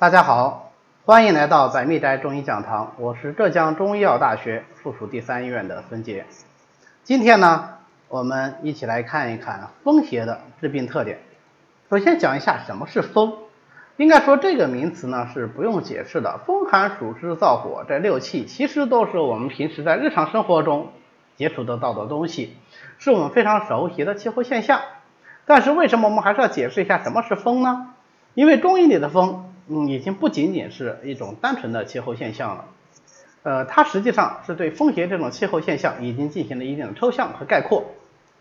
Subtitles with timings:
[0.00, 0.70] 大家好，
[1.06, 6.24] 欢迎来到百密斋中医讲堂，我是浙江中医药大学附属第三医院的孙杰。
[7.02, 7.70] 今天呢，
[8.06, 11.18] 我们一起来看一看风邪的致病特点。
[11.90, 13.38] 首先讲一下什么是风，
[13.96, 16.38] 应该说这个名词呢是不用解释的。
[16.46, 20.92] 风寒暑湿燥火这六气，其实都是我们平时在日常生活中
[21.34, 22.56] 接触得到的东西，
[22.98, 24.80] 是我们非常熟悉的气候现象。
[25.44, 27.94] 但是为什么我们还是要解释一下什么是风呢？
[28.34, 32.64] 因为中医里的风，嗯，已经不仅仅是一种单纯的气候现象了，
[33.42, 37.84] 呃，它实际上是对风邪这种气候现象已经进行了一定的抽象和概括。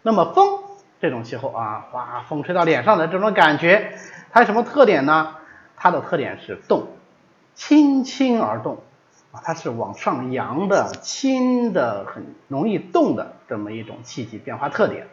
[0.04, 0.60] 那么风
[1.02, 3.92] 这种气候啊，哇，风吹到脸上的这种感觉，
[4.32, 5.36] 它有什么特点呢？
[5.76, 6.88] 它的特点是动，
[7.56, 8.78] 轻轻而动
[9.32, 15.08] 啊，它是往上扬的、轻的、很容易动的这么一种气机变化特点。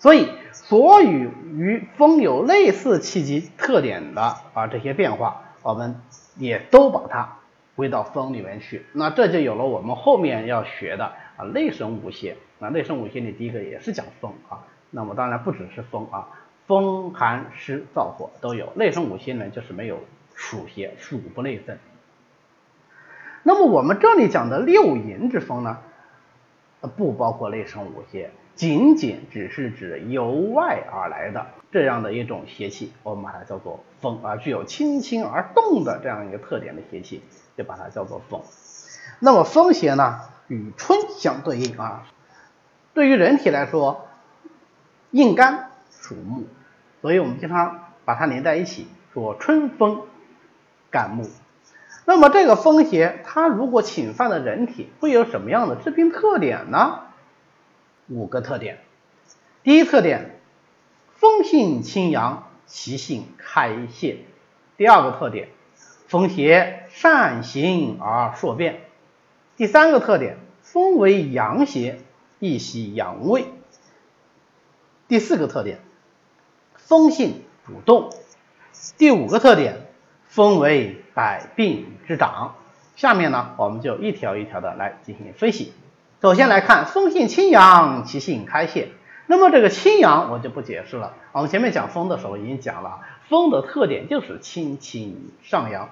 [0.00, 6.00] 所以，所有与风有类似气机特点的啊这些变化，我们
[6.38, 7.36] 也都把它
[7.76, 8.86] 归到风里面去。
[8.94, 12.38] 那这就有了我们后面要学的啊内生五邪。
[12.58, 14.64] 那内生五邪里第一个也是讲风啊。
[14.90, 16.26] 那么当然不只是风啊，
[16.66, 18.72] 风寒湿燥火都有。
[18.76, 20.00] 内生五邪呢就是没有
[20.34, 21.76] 暑邪，暑不内生。
[23.42, 25.80] 那么我们这里讲的六淫之风呢，
[26.96, 28.30] 不包括内生五邪。
[28.58, 37.22] 仅仅只是指由外而来的这样的一种邪气，我们把它叫做风啊，具有轻轻而动的这样一个特点的邪气，
[37.56, 38.42] 就把它叫做风。
[39.20, 42.08] 那么风邪呢，与春相对应啊。
[42.94, 44.08] 对于人体来说，
[45.12, 46.48] 应肝属木，
[47.00, 50.02] 所以我们经常把它连在一起，说春风
[50.90, 51.30] 感木。
[52.06, 57.02] 那么这个风邪，它如果侵犯了人体，会有什么样的致病特点呢？
[58.08, 58.78] 五个特点，
[59.62, 60.40] 第一特点，
[61.14, 64.18] 风性清扬，其性开泄。
[64.76, 65.48] 第二个特点，
[66.06, 68.80] 风邪善行而数变。
[69.56, 71.98] 第三个特点，风为阳邪，
[72.38, 73.46] 易袭阳位。
[75.06, 75.80] 第四个特点，
[76.76, 78.10] 风性主动。
[78.96, 79.86] 第五个特点，
[80.28, 82.54] 风为百病之长。
[82.96, 85.72] 下面呢，我们就一条一条的来进行分析。
[86.20, 88.88] 首先来看风性清扬，其性开泄。
[89.26, 91.14] 那么这个清扬我就不解释了。
[91.30, 92.98] 我们前面讲风的时候已经讲了，
[93.28, 95.90] 风的特点就是轻轻上扬。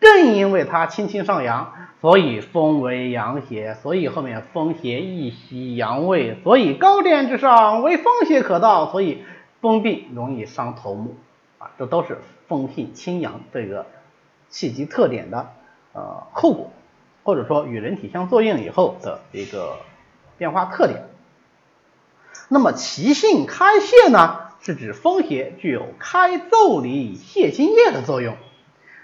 [0.00, 9.24] 正因为它轻轻上扬，所以风为阳邪，所以后面风邪易袭阳位，所以高殿之上为风邪可到，所以
[9.60, 11.16] 风病容易伤头目
[11.58, 13.86] 啊，这都是风性清扬这个
[14.48, 15.48] 气机特点的
[15.94, 16.70] 呃后果。
[17.28, 19.80] 或者说与人体相作用以后的一个
[20.38, 21.02] 变化特点。
[22.48, 28.34] 那么其性开泄呢，是指风邪具有开腠理、泄津液的作用。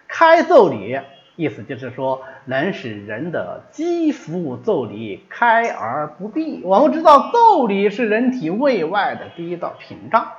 [0.09, 0.99] 开腠理
[1.37, 6.63] 意思就是说能使人的肌肤腠理开而不闭。
[6.65, 10.33] 我们知道腠理是人体胃外的第一道屏障，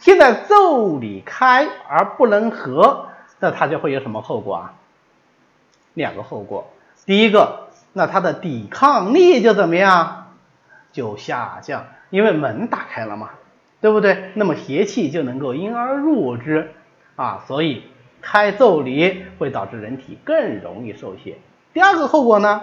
[0.00, 3.06] 现在腠理开而不能合，
[3.38, 4.74] 那它就会有什么后果啊？
[5.94, 6.68] 两个后果。
[7.08, 10.26] 第一个，那它的抵抗力就怎么样？
[10.92, 13.30] 就下降，因为门打开了嘛，
[13.80, 14.30] 对不对？
[14.34, 16.70] 那么邪气就能够因而入之
[17.16, 17.84] 啊，所以
[18.20, 21.38] 开腠理会导致人体更容易受邪。
[21.72, 22.60] 第二个后果呢，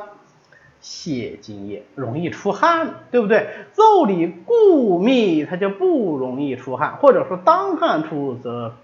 [0.79, 3.49] 泄津液，容易出汗，对不对？
[3.75, 8.75] 腠理固密，它就不容易出汗，或者说当汗出则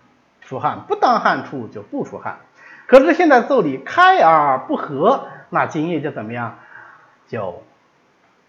[0.42, 2.40] 出汗，不当汗出就不出汗。
[2.88, 5.28] 可是现在腠理开而不合。
[5.52, 6.58] 那津液就怎么样？
[7.28, 7.64] 就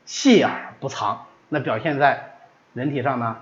[0.06, 2.34] 泄而不藏，那表现在
[2.72, 3.36] 人体上呢，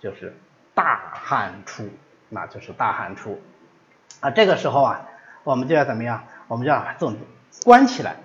[0.00, 0.34] 就是
[0.74, 1.90] 大汗出，
[2.30, 3.38] 那就是大汗出
[4.20, 4.30] 啊。
[4.30, 5.02] 这个时候啊，
[5.44, 6.24] 我们就要怎么样？
[6.48, 7.18] 我们就要把腠理
[7.64, 8.16] 关起来。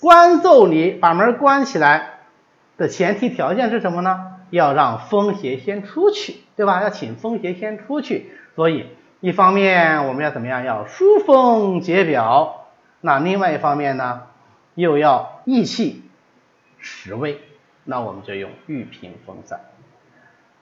[0.00, 2.18] 关奏你，把门关起来
[2.76, 4.40] 的前提条件是什么呢？
[4.50, 6.82] 要让风邪先出去，对吧？
[6.82, 8.32] 要请风邪先出去。
[8.56, 8.88] 所以
[9.20, 10.64] 一方面我们要怎么样？
[10.64, 12.61] 要疏风解表。
[13.02, 14.22] 那另外一方面呢，
[14.74, 16.02] 又要益气
[16.78, 17.40] 实胃，
[17.84, 19.60] 那我们就用玉屏风散。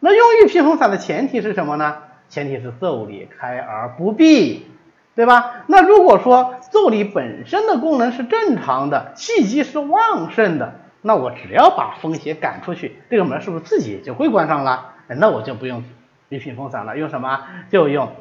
[0.00, 1.98] 那用玉屏风散的前提是什么呢？
[2.30, 4.66] 前提是腠理开而不闭，
[5.14, 5.64] 对吧？
[5.66, 14.94] 那如果说腠理本身的功能是正常的，气机是旺盛的，那我只要把风邪赶出去，这个门是不是自己就会关上了？
[15.08, 15.84] 那我就不用
[16.30, 17.42] 玉屏风散了，用什么？
[17.68, 18.12] 就用。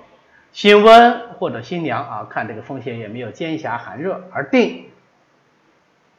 [0.52, 4.86] 辛温或者辛凉啊，看这个风邪有没有兼狭寒热而定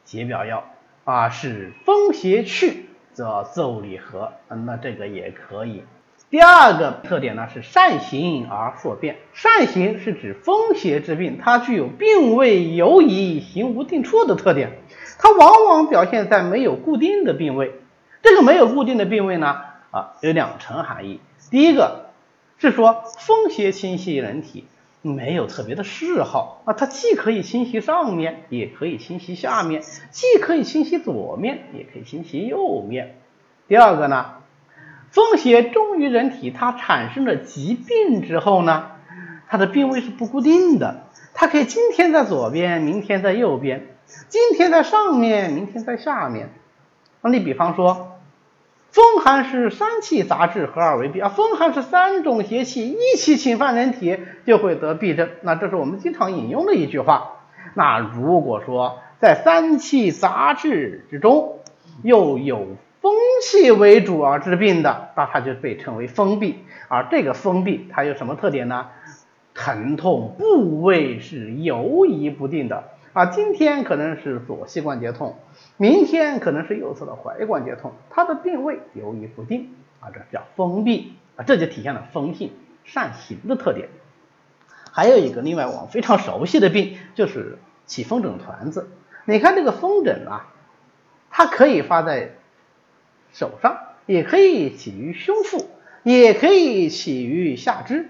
[0.04, 0.64] 解表药
[1.04, 5.84] 啊，使风邪去则腠理和，那这个也可以。
[6.30, 9.16] 第二个特点呢是善行而数变。
[9.32, 14.78] 善行是指风邪之病，它具有病位游移、行无定处的特点。
[15.18, 17.80] 它往往表现在没有固定的病位。
[18.22, 19.60] 这个没有固定的病位呢，
[19.90, 21.20] 啊，有两层含义。
[21.50, 22.09] 第一个
[22.60, 24.66] 是说风邪侵袭人体。
[25.02, 29.80] 没有特别的嗜好啊，它既可以侵袭上面，也可以侵袭下面，
[30.10, 33.14] 既可以侵袭左面，也可以侵袭右面。
[33.66, 34.42] 第二个呢，
[35.10, 38.90] 风邪重于人体，它产生了疾病之后呢，
[39.48, 43.86] 它的病位是不固定的，它可以今天在左边，明天在右边，
[44.28, 46.50] 今天在上面，明天在下面。
[47.22, 48.09] 那你比方说。
[48.90, 55.28] 风寒是三气杂质合二为痹啊，风寒是三种邪气一起侵犯人体，就会得痹症。
[55.42, 57.36] 那这是我们经常引用的一句话。
[57.74, 61.58] 那如果说在三气杂质之中，
[62.02, 62.66] 又有
[63.00, 66.54] 风气为主而治病的，那它就被称为风痹。
[66.88, 68.88] 而这个风痹它有什么特点呢？
[69.54, 75.36] 疼痛部位是游移不定的啊，今天可能是左膝关节痛。
[75.76, 82.52] 明天可能是右侧的踝关节痛，它的病位游移不定啊，这叫风闭啊，这就体现了风性
[82.84, 83.88] 善行的特点。
[84.92, 88.88] 还有一个另外我们非常熟悉的病就是起风疹团子。
[89.24, 90.46] 你看这个风疹啊，
[91.30, 92.30] 它可以发在
[93.32, 95.68] 手上，也可以起于胸腹，
[96.04, 98.08] 也可以起于下肢。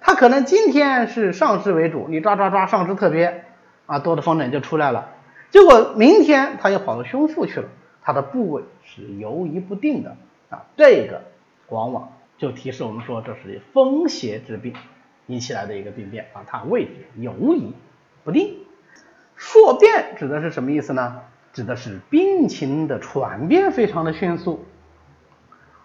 [0.00, 3.44] 它可能今天是上肢为主，你抓抓抓上肢特别
[3.90, 5.08] 啊多的风疹就出来了。
[5.50, 7.68] 结果明天他又跑到胸腹去了，
[8.02, 10.16] 他的部位是游移不定的
[10.48, 11.22] 啊，这个
[11.68, 14.74] 往往就提示我们说这是风邪之病
[15.26, 17.74] 引起来的一个病变啊，它位置游移
[18.22, 18.58] 不定。
[19.34, 21.22] 数变指的是什么意思呢？
[21.52, 24.64] 指的是病情的传变非常的迅速，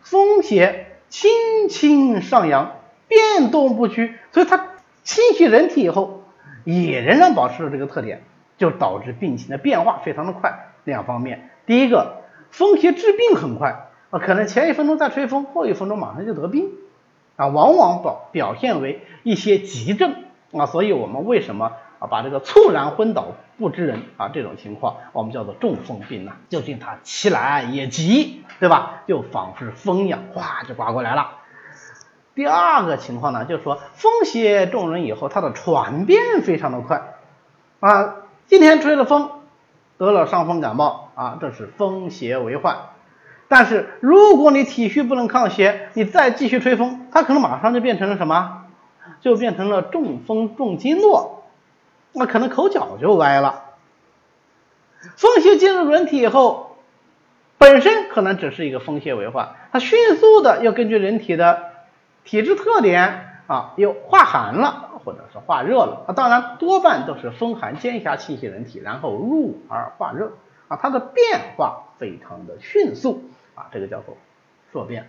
[0.03, 2.75] 风邪轻轻上扬，
[3.07, 4.67] 变动不居，所以它
[5.03, 6.21] 侵袭人体以后
[6.65, 8.21] 也仍然保持着这个特点。
[8.57, 10.69] 就导致病情的变化非常的快。
[10.85, 12.21] 两方面，第一个，
[12.51, 16.69] 风邪治病很快啊，可能前一分钟在吹风，后一分钟马上就得病
[17.35, 20.15] 啊，往往表表现为一些急症
[20.53, 20.67] 啊。
[20.67, 26.31] 所以我们为什么啊把这个猝然昏倒不知人啊这种情况，我们叫做中风病呢？
[26.47, 29.01] 究竟它其来也急，对吧？
[29.05, 31.39] 就仿佛是风一样，哗就刮过来了。
[32.35, 37.15] 第二个情况呢，就是说风邪中人以后，它的传变非常的快
[37.79, 38.17] 啊。
[38.45, 39.31] 今天吹了风，
[39.97, 42.89] 得了伤风感冒啊，这是风邪为患。
[43.47, 48.65] 但是如果你体虚不能抗邪，你再继续吹风，它可能马上就变成了什么？
[49.21, 51.43] 就变成了中风中经络，
[52.11, 53.63] 那可能口角就歪了。
[55.15, 56.75] 风邪进入人体以后，
[57.57, 61.71] 本身可能只是一个风邪为患，它迅速的要根据人体的
[62.25, 64.81] 体质特点啊，又化寒了。
[65.05, 70.31] 或者是化热了啊，当然多半都是风寒兼狭侵袭人体，然后入而化热
[70.67, 73.21] 啊，它的变化非常的迅速
[73.53, 74.17] 啊，这个叫做
[74.73, 75.07] 数变。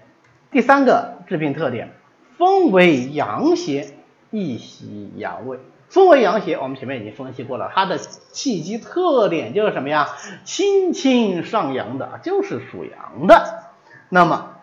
[0.51, 1.95] 第三个治病特点，
[2.37, 3.95] 风为阳邪，
[4.31, 5.59] 易袭阳位。
[5.89, 10.09] 风为阳邪，我们前面已经分析过了，它的气机特点就是什么呀？
[10.45, 13.63] 轻轻上扬的，就是属阳的。
[14.11, 14.56] 那么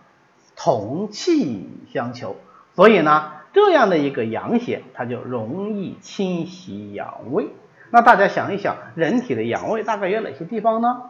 [0.56, 2.36] 同气相求，
[2.76, 3.32] 所以呢？
[3.54, 7.50] 这样的一个阳邪，它就容易侵袭阳位。
[7.92, 11.04] 那大家想一想，人体的阳位大概有哪些地方呢？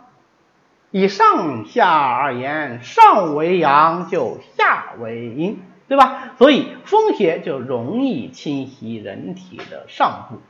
[0.91, 6.34] 以上下而言，上为阳，就下为阴，对吧？
[6.38, 10.41] 所以风邪就容易侵袭人体的上部。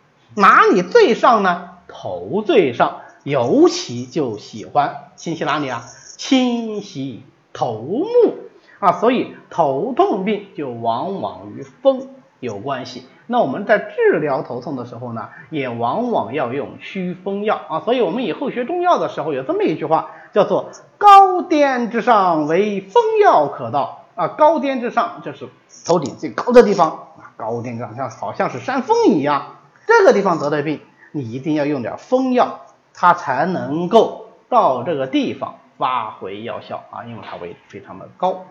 [0.41, 1.70] 哪里最上呢？
[1.88, 5.84] 头最上，尤其就喜欢侵袭哪里啊？
[6.17, 7.22] 侵袭
[7.53, 8.38] 头目。
[8.84, 12.10] 啊，所以头痛病就往往与风
[12.42, 13.08] 有关系。
[13.28, 17.80] 那我们在治疗头痛的时候呢，也往往要用祛风药啊。
[17.80, 24.00] 所以我们以后学中药的时候有这么一句话，叫做“高巅之上为风药可到”。
[24.16, 25.48] 啊，高巅之上就是
[25.86, 29.56] 头顶最高的地方啊，高巅上像好像是山峰一样，
[29.88, 30.82] 这个地方得的病，
[31.13, 32.60] 你一定要用点风药，
[32.94, 38.44] 它才能够到这个地方发挥药效啊，因为它位置非常的高。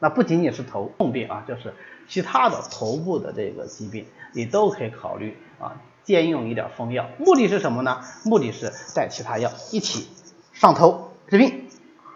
[0.00, 1.72] 那不仅仅是头痛病啊，就是
[2.08, 7.08] 其他的头部的这个疾病，你都可以考虑啊，兼用一点风药。
[7.18, 8.00] 目的是什么呢？
[8.24, 10.08] 目的是带其他药一起
[10.52, 11.68] 上头治病，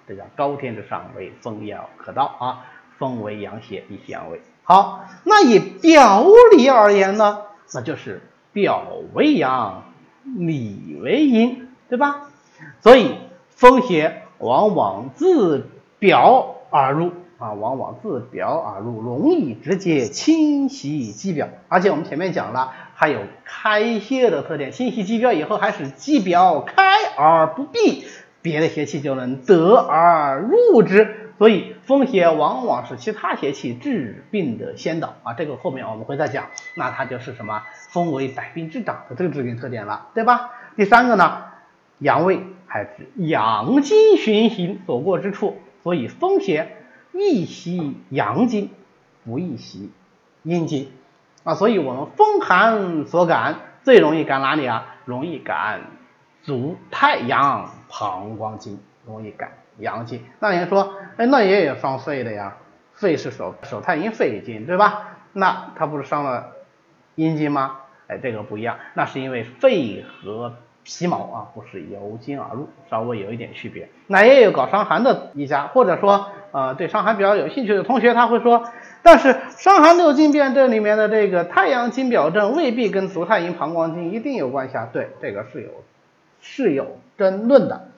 [0.09, 2.67] 这叫高天之上为风药可到啊。
[2.97, 5.05] 风为阳邪，以阳为好。
[5.25, 6.25] 那以表
[6.57, 7.43] 里而言呢，
[7.75, 8.23] 那就是
[8.53, 9.83] 表为阳，
[10.25, 12.31] 里为阴，对吧？
[12.81, 13.17] 所以
[13.51, 17.11] 风邪往往自表而入。
[17.45, 21.49] 啊，往往自表而入，容易直接侵袭肌表。
[21.69, 28.07] 而且我们前面讲了，还有开泄的特点，侵袭肌表以后，还使肌表开而不闭，
[28.41, 31.33] 别的邪气就能得而入之。
[31.37, 36.47] 所以风邪往往是其他邪气治病的先导啊，这个后面我们会再讲。
[36.77, 37.63] 那它就是什么？
[37.91, 40.53] 风为百病之长的这个治病特点了，对吧？
[40.77, 41.43] 第三个呢，
[41.99, 46.69] 阳位还指阳经循行所过之处，所以风邪
[47.15, 48.71] 易袭阳经，
[49.25, 49.91] 不易袭
[50.43, 50.91] 阴经
[51.45, 51.55] 啊。
[51.55, 54.97] 所以我们风寒所感最容易感哪里啊？
[55.07, 55.81] 容易感
[56.43, 59.53] 足太阳膀胱经，容易感。
[59.79, 62.59] 阳经，那人说，哎，那也有伤肺的呀，
[62.93, 65.17] 肺是手手太阴肺经，对吧？
[65.33, 66.53] 那它不是伤了
[67.17, 67.79] 阴经吗？
[68.07, 70.55] 哎，这个不一样，那是因为肺和
[70.85, 73.89] 皮毛啊不是由经而入，稍微有一点区别。
[74.07, 78.65] 那也有搞伤寒的医家，或者说呃对伤寒比较有兴趣的同学，他会说，
[79.03, 84.89] 但是伤寒六经辨证里面的这个太阳经表证未必跟足太阴膀胱经一定有关系啊。
[84.93, 85.69] 对，这个是有
[86.41, 87.89] 是有争论的，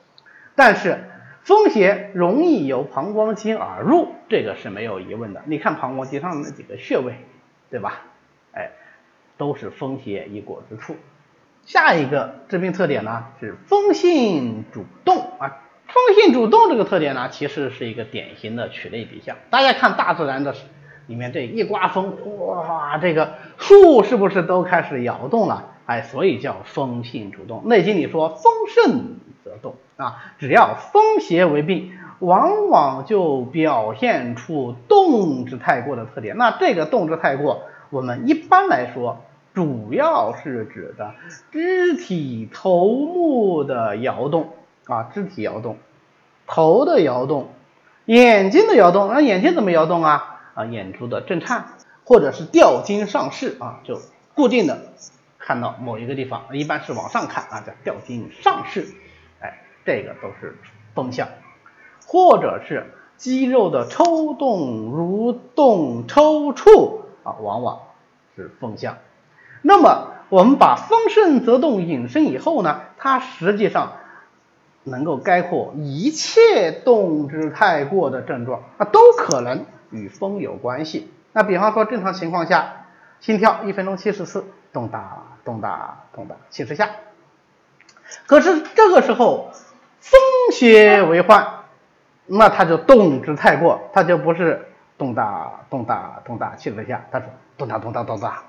[0.55, 0.99] 但是。
[1.43, 5.41] 风邪容易由膀胱经而入，这个是没有疑问的。
[5.45, 7.15] 你看膀胱经上的那几个穴位，
[7.71, 8.01] 对吧？
[8.53, 8.73] 哎，
[9.39, 10.97] 都是风邪易过之处。
[11.65, 15.63] 下一个治病特点呢是风性主动啊。
[15.97, 19.37] 风性主动这个特点呢，其实是一个典型的曲类比象。
[19.49, 20.55] 大家看大自然的
[21.07, 22.15] 里面，这一刮风，
[22.47, 25.71] 哇，这个树是不是都开始摇动了？
[25.87, 27.67] 哎，所以叫风性主动。
[27.67, 29.17] 内经里说风盛。
[29.45, 36.37] 则动啊，只要风邪为病，往往就表现出动之太过的特点。
[36.37, 39.19] 那这个动之太过，我们一般来说
[39.55, 41.15] 主要是指的
[41.53, 44.49] 肢体头目的摇动
[44.87, 45.79] 啊，肢体摇动，
[46.47, 47.49] 头的摇动，
[48.05, 49.09] 眼睛的摇动。
[49.13, 50.41] 那眼睛怎么摇动啊？
[50.55, 51.65] 啊，眼珠的震颤，
[52.05, 54.01] 或者是吊睛上视啊，就
[54.35, 54.79] 固定的
[55.39, 58.87] 看到某一个地方，一般是往上看啊，叫吊睛上视。
[59.41, 60.57] 哎这个都是
[60.95, 61.29] 风象，
[62.07, 67.81] 或者是肌肉的抽动、蠕动、抽搐啊，往往
[68.35, 68.99] 是风象。
[69.63, 73.93] 那么我们把风盛则动引申以后呢，它实际上
[74.87, 81.13] 能够概括一切动之太过的症状啊，都可能与风有关系。
[81.33, 82.87] 那比方说正常情况下，
[83.21, 86.91] 心跳一分钟七十次，咚哒咚哒咚哒七十下，
[88.27, 89.51] 可是这个时候。
[89.99, 90.21] 风
[90.53, 91.65] 邪为患，
[92.27, 97.27] 那它就动之太过，它就不是动大动大动大七十下，它是
[97.59, 98.45] 动大动大动大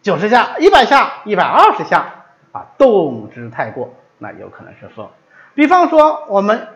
[0.00, 5.06] 九十下、一百下、一百二十下啊，动之太过，那有可能是风。
[5.54, 6.68] 比方说我们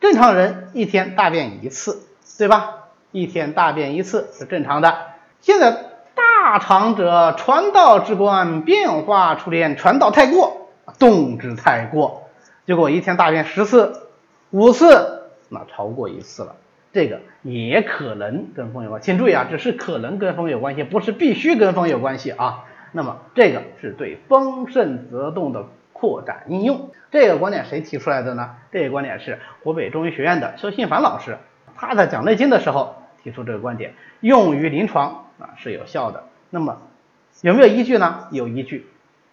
[0.00, 2.02] 正常人一天大便一次，
[2.38, 2.74] 对吧？
[3.10, 4.98] 一天大便一次是正常的。
[5.40, 5.70] 现在
[6.14, 10.68] 大肠者传道之官变化出焉传导太过，
[10.98, 12.24] 动之太过。
[12.66, 14.08] 结果一天大便十次、
[14.50, 16.56] 五次，那超过一次了，
[16.92, 19.00] 这个也可能跟风有关。
[19.00, 22.66] 请注意啊，只是可能跟风有关系，不是必须跟风有关系啊。
[22.92, 25.64] 那么这个是对风盛则动的
[25.98, 26.90] 扩展应用。
[27.10, 28.56] 这个观点谁提出来的呢？
[28.70, 31.38] 这个观点是湖北中医学院的邱信凡老师，
[31.76, 36.24] 他在讲《内经》的时候提出这个观点，用于临床啊是有效的。
[36.50, 36.82] 那么
[37.42, 38.28] 有没有依据呢？
[38.30, 38.86] 有依据，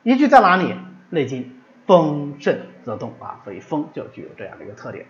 [0.04, 0.74] 依据在哪里？
[1.10, 1.44] 《内经》。
[1.88, 5.06] 风盛则动啊，所以风就具有这样的一个特点。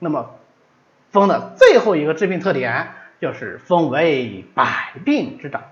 [0.00, 0.34] 那么
[1.12, 2.88] 风的最后一个致病特点
[3.20, 5.62] 就是风为百病之长。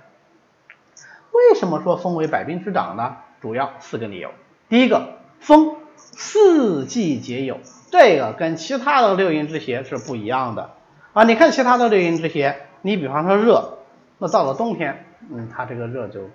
[1.33, 3.17] 为什么说风为百病之长呢？
[3.41, 4.31] 主要四个理由。
[4.69, 5.15] 第一个，
[5.45, 7.59] 风四季皆有，
[7.91, 10.71] 这个跟其他的六淫之邪是不一样的
[11.13, 11.25] 啊。
[11.25, 13.81] 你看其他的六淫之邪，你比方说热，
[14.17, 16.31] 那到了冬天，嗯，它这个热就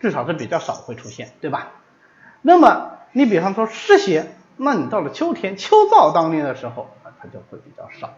[0.00, 1.70] 至少是比较少会出现，对吧？
[2.42, 4.26] 那么你比方说湿邪，
[4.58, 8.12] 那你到了秋天秋燥当令的时候啊，它就会比较少。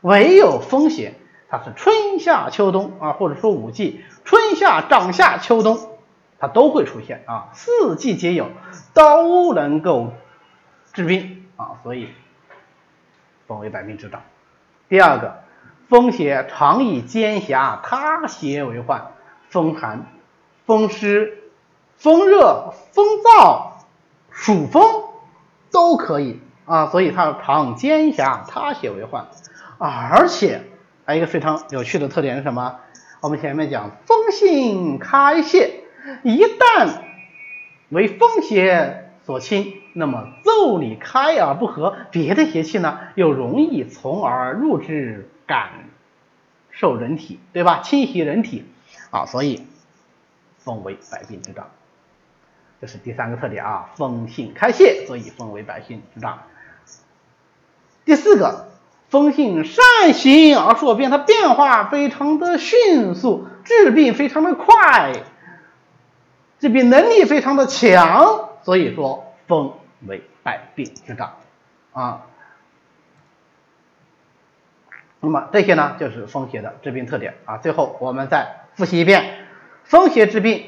[0.00, 1.12] 唯有风邪，
[1.50, 5.78] 它是春夏秋冬啊，或者说五季，春夏长夏秋冬，
[6.38, 8.48] 它都会出现啊，四季皆有，
[8.94, 10.12] 都能够
[10.92, 12.08] 治病啊，所以
[13.46, 14.22] 风为百病之长。
[14.88, 15.42] 第二个，
[15.88, 19.12] 风邪常以兼狭他邪为患，
[19.48, 20.06] 风寒、
[20.66, 21.44] 风湿、
[21.96, 23.72] 风热、风燥。
[24.30, 25.02] 暑风
[25.72, 29.26] 都可以啊，所以它常兼狭他邪为患，
[29.78, 30.62] 而且
[31.04, 32.76] 还有一个非常有趣的特点是什么？
[33.20, 35.80] 我们前面讲风性开泄，
[36.22, 37.00] 一旦
[37.88, 45.70] 为风邪所侵，那么腠理开而不合，别的邪气呢又容易从而入之，感
[46.70, 47.80] 受人体，对吧？
[47.82, 48.64] 侵袭人体
[49.10, 49.66] 啊，所以
[50.58, 51.68] 风为百病之长。
[52.80, 56.44] 这是第三个特点啊，风性开泄，所以风为百病之长。
[58.04, 58.68] 第四个，
[59.08, 65.12] 风性善行而说变，它变化非常的迅速，治病非常的快，
[66.58, 69.72] 治病能力非常的强，所以说风
[70.06, 71.34] 为百病之长
[71.92, 72.22] 啊。
[75.20, 77.58] 那么这些呢，就是风邪的治病特点啊。
[77.58, 79.46] 最后我们再复习一遍，
[79.84, 80.66] 风邪治病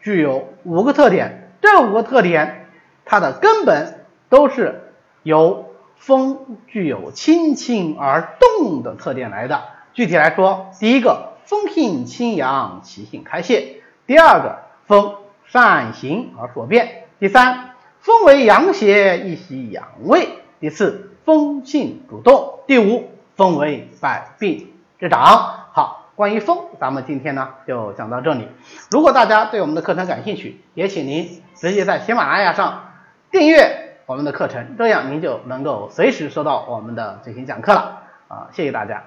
[0.00, 2.66] 具有五个特点，这五个特点
[3.04, 9.62] 它的根本都是由风具有清清而动的特点来的。
[9.94, 15.14] 具体来说，第一个，风性清扬，其性开泄；第二个，风
[15.56, 16.86] 善行而所变；
[17.18, 17.70] 第三，
[18.00, 20.26] 风为阳邪，一喜阳胃；
[20.60, 23.10] 第四，风性主动；第五。
[23.36, 25.66] 风为百病之长。
[25.72, 28.48] 好，关于风，咱们今天呢就讲到这里。
[28.90, 32.92] 如果大家对我们的课程感兴趣，也请您直接在喜马拉雅上
[33.30, 38.02] 订阅我们的课程，这样您就能够随时收到我们的最新讲课了。
[38.28, 39.04] 啊，谢谢大家。